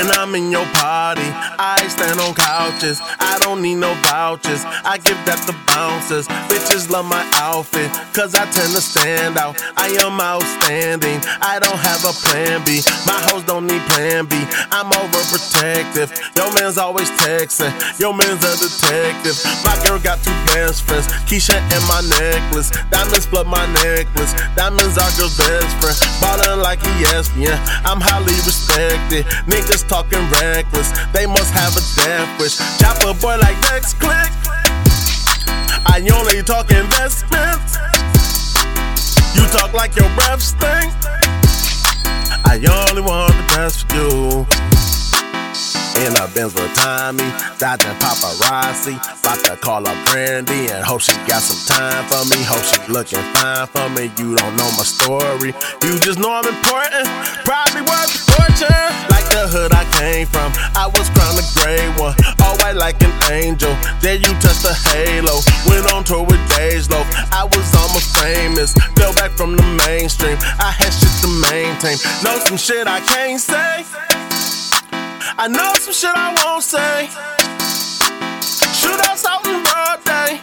When 0.00 0.08
I'm 0.16 0.34
in 0.34 0.50
your 0.50 0.64
party, 0.72 1.28
I 1.60 1.76
stand 1.92 2.20
on 2.24 2.32
couches. 2.32 3.04
I 3.20 3.36
don't 3.44 3.60
need 3.60 3.76
no 3.76 3.92
vouchers. 4.08 4.64
I 4.64 4.96
give 4.96 5.20
that 5.28 5.44
to 5.44 5.52
bouncers. 5.68 6.24
Bitches 6.48 6.88
love 6.88 7.04
my 7.04 7.20
outfit, 7.36 7.92
cause 8.16 8.32
I 8.32 8.48
tend 8.48 8.72
to 8.72 8.80
stand 8.80 9.36
out. 9.36 9.60
I 9.76 9.92
am 10.00 10.16
outstanding. 10.16 11.20
I 11.44 11.60
don't 11.60 11.76
have 11.76 12.00
a 12.08 12.16
plan 12.16 12.64
B. 12.64 12.80
My 13.04 13.20
hoes 13.28 13.44
don't 13.44 13.68
need 13.68 13.84
plan 13.92 14.24
B. 14.24 14.40
I'm 14.72 14.88
overprotective. 14.88 16.08
Your 16.32 16.48
man's 16.56 16.80
always 16.80 17.12
texting. 17.20 17.68
Your 18.00 18.16
man's 18.16 18.40
a 18.40 18.56
detective. 18.56 19.36
My 19.68 19.76
girl 19.84 20.00
got 20.00 20.24
two 20.24 20.32
best 20.48 20.88
friends, 20.88 21.12
Keisha 21.28 21.60
and 21.60 21.84
my 21.84 22.00
necklace. 22.08 22.72
Diamonds 22.88 23.28
flood 23.28 23.52
my 23.52 23.68
necklace. 23.84 24.32
Diamonds 24.56 24.96
are 24.96 25.12
girl's 25.20 25.36
best 25.36 25.76
friend. 25.76 25.98
Ballin' 26.24 26.64
like 26.64 26.80
ESPN. 27.04 27.60
I'm 27.84 28.00
highly 28.00 28.32
respected. 28.48 29.28
Niggas 29.44 29.89
talking 29.90 30.22
reckless. 30.40 30.92
They 31.12 31.26
must 31.26 31.52
have 31.52 31.74
a 31.74 31.82
death 31.96 32.38
wish. 32.38 32.58
Chop 32.78 33.02
a 33.02 33.12
boy 33.12 33.36
like 33.38 33.60
next 33.72 33.94
click. 33.94 34.30
I 35.84 35.98
only 36.14 36.44
talk 36.44 36.70
investments. 36.70 37.76
You 39.34 39.42
talk 39.48 39.72
like 39.72 39.96
your 39.96 40.08
breath 40.14 40.40
stink. 40.40 40.94
I 42.46 42.60
only 42.88 43.02
want 43.02 43.34
the 43.34 43.54
best 43.56 43.90
for 43.90 43.96
you. 43.96 44.69
In 46.00 46.16
a 46.16 46.26
Benz 46.32 46.54
with 46.54 46.72
Tommy, 46.72 47.28
dodging 47.58 47.92
paparazzi. 48.00 48.96
About 49.20 49.44
to 49.44 49.56
call 49.60 49.86
up 49.86 49.96
Brandy 50.08 50.72
and 50.72 50.82
hope 50.82 51.02
she 51.02 51.12
got 51.28 51.44
some 51.44 51.60
time 51.68 52.08
for 52.08 52.24
me. 52.32 52.40
Hope 52.40 52.64
she 52.64 52.80
looking 52.90 53.20
fine 53.36 53.66
for 53.68 53.86
me. 53.92 54.08
You 54.16 54.32
don't 54.34 54.56
know 54.56 54.70
my 54.80 54.86
story. 54.88 55.52
You 55.84 56.00
just 56.00 56.18
know 56.18 56.32
I'm 56.32 56.48
important. 56.48 57.04
Probably 57.44 57.84
worth 57.84 58.16
a 58.16 58.20
fortune. 58.32 58.90
Like 59.12 59.28
the 59.28 59.44
hood 59.44 59.76
I 59.76 59.84
came 60.00 60.24
from. 60.24 60.48
I 60.72 60.88
was 60.88 61.12
crowned 61.12 61.36
the 61.36 61.44
gray 61.60 61.84
one. 62.00 62.16
All 62.40 62.56
white 62.64 62.80
like 62.80 62.96
an 63.04 63.12
angel. 63.28 63.76
Then 64.00 64.24
you 64.24 64.32
touched 64.40 64.64
the 64.64 64.72
halo. 64.72 65.44
Went 65.68 65.84
on 65.92 66.04
tour 66.04 66.24
with 66.24 66.40
Days 66.56 66.88
Low. 66.88 67.04
I 67.28 67.44
was 67.44 67.68
almost 67.76 68.16
famous. 68.16 68.72
Fell 68.96 69.12
back 69.20 69.32
from 69.36 69.52
the 69.52 69.68
mainstream. 69.84 70.38
I 70.56 70.72
had 70.72 70.96
shit 70.96 71.12
to 71.20 71.28
maintain. 71.52 72.00
Know 72.24 72.40
some 72.40 72.56
shit 72.56 72.88
I 72.88 73.04
can't 73.04 73.38
say. 73.38 74.09
I 75.38 75.48
know 75.48 75.72
some 75.78 75.94
shit 75.94 76.10
I 76.14 76.34
won't 76.44 76.62
say. 76.62 77.08
Shootouts 78.74 79.24
out 79.24 79.46
in 79.46 79.62
broad 79.62 80.02
day. 80.04 80.40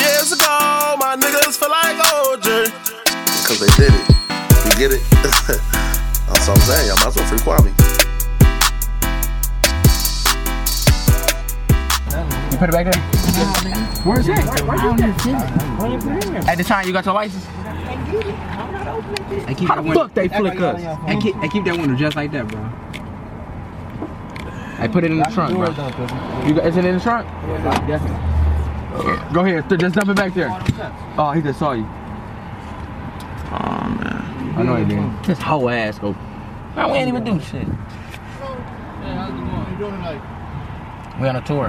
Years 0.00 0.32
ago, 0.32 0.96
my 0.98 1.16
niggas 1.16 1.58
feel 1.58 1.70
like 1.70 1.96
OJ. 1.96 2.70
Because 3.42 3.60
they 3.60 3.70
did 3.76 3.92
it. 3.92 4.08
You 4.64 4.72
get 4.78 4.92
it? 4.92 5.02
That's 5.22 6.48
what 6.48 6.56
I'm 6.56 6.60
saying. 6.62 6.88
Y'all 6.88 6.96
might 6.96 7.08
as 7.08 7.16
well 7.16 7.26
free 7.26 7.38
Kwame. 7.38 7.74
You 12.52 12.58
put 12.58 12.68
it 12.68 12.72
back 12.72 12.86
there? 12.90 13.02
Where's 14.04 14.28
it? 14.28 14.38
At 16.48 16.56
the 16.56 16.64
time 16.64 16.86
you 16.86 16.92
got 16.92 17.04
your 17.04 17.14
license? 17.14 17.44
Hey, 19.46 19.54
keep 19.54 19.68
How 19.68 19.80
the 19.80 19.92
fuck 19.92 20.14
they 20.14 20.28
flick 20.28 20.60
us? 20.60 20.80
Hey, 21.06 21.20
keep, 21.20 21.34
hey, 21.36 21.48
keep 21.48 21.64
that 21.64 21.78
window 21.78 21.94
just 21.94 22.16
like 22.16 22.32
that, 22.32 22.48
bro. 22.48 22.89
Hey, 24.80 24.88
put 24.88 25.04
it 25.04 25.10
in 25.10 25.18
the 25.18 25.24
trunk, 25.24 25.54
bro. 25.54 25.68
You 26.46 26.54
got, 26.54 26.66
is 26.66 26.76
it 26.78 26.86
in 26.86 26.94
the 26.94 27.00
trunk? 27.02 27.28
Yes. 27.86 28.00
Go 29.32 29.44
ahead, 29.44 29.68
just 29.78 29.94
dump 29.94 30.08
it 30.08 30.16
back 30.16 30.32
there. 30.32 30.48
Oh, 31.18 31.32
he 31.32 31.42
just 31.42 31.58
saw 31.58 31.72
you. 31.72 31.84
Oh, 33.52 33.88
man. 34.00 34.54
I 34.56 34.62
know 34.62 34.76
he 34.76 34.86
did. 34.86 35.26
His 35.26 35.38
whole 35.38 35.68
ass 35.68 35.98
go. 35.98 36.12
Man, 36.74 36.90
we 36.90 36.96
ain't 36.96 37.08
even 37.08 37.24
do 37.24 37.38
shit. 37.40 37.68
We 41.20 41.28
on 41.28 41.36
a 41.36 41.42
tour. 41.42 41.68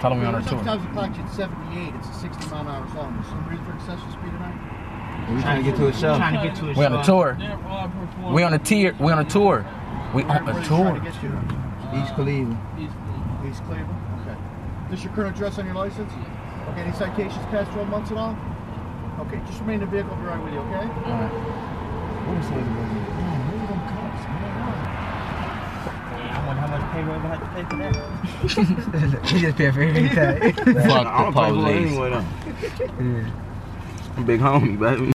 Tell 0.00 0.12
him 0.12 0.18
we 0.18 0.26
on 0.26 0.34
a 0.34 0.40
tour. 0.40 0.48
Sometimes 0.48 0.82
the 0.82 0.90
clock's 0.90 1.18
at 1.18 1.30
78. 1.30 1.94
It's 1.94 2.08
a 2.08 2.14
60 2.14 2.50
mile 2.50 2.60
an 2.62 2.66
hour 2.66 2.88
song. 2.92 3.18
Is 3.20 3.26
some 3.26 3.48
reason 3.48 3.64
for 3.64 3.74
excessive 3.76 4.10
speed 4.10 4.32
tonight? 4.32 5.32
We 5.32 5.40
trying 5.42 5.62
to 5.64 5.70
get 5.70 5.78
to 5.78 5.86
a 5.86 5.92
show. 5.92 6.16
Trying 6.16 6.34
to 6.40 6.48
get 6.48 6.56
to 6.56 6.70
a 6.70 6.74
We 6.74 6.84
on 6.84 6.92
a 6.94 7.04
tour. 7.04 7.38
We 8.32 8.42
on 8.42 8.52
a 8.52 8.58
tier. 8.58 8.96
We 8.98 9.12
on 9.12 9.20
a 9.20 9.30
tour. 9.30 9.64
We 10.12 10.24
on 10.24 10.48
a 10.48 10.58
you 10.58 10.64
trying 10.64 11.00
to 11.00 11.10
tour. 11.20 11.63
Get 11.94 12.00
to? 12.00 12.04
East 12.04 12.14
Cleveland. 12.14 12.58
East 13.46 13.62
Cleveland? 13.64 13.98
Okay. 14.20 14.36
This 14.90 15.04
your 15.04 15.12
current 15.12 15.36
address 15.36 15.58
on 15.58 15.66
your 15.66 15.74
license? 15.74 16.12
Okay, 16.68 16.80
any 16.80 16.92
citations 16.92 17.44
past 17.46 17.70
12 17.72 17.88
months 17.88 18.10
at 18.10 18.16
all? 18.16 18.36
Okay, 19.20 19.40
just 19.46 19.60
remain 19.60 19.80
in 19.80 19.80
the 19.80 19.86
vehicle. 19.86 20.12
I'll 20.12 20.20
be 20.20 20.26
right 20.26 20.42
with 20.42 20.52
you, 20.54 20.60
okay? 20.60 20.88
He 29.26 29.40
just 29.40 29.56
paid 29.56 29.74
for 29.74 29.82
everything. 29.82 30.08
Fuck 30.88 31.34
the 31.34 31.40
police. 31.40 31.90
Anyway, 31.90 32.10
though. 32.10 32.24
I'm 34.16 34.24
big 34.24 34.40
homie, 34.40 34.78
baby. 34.78 35.12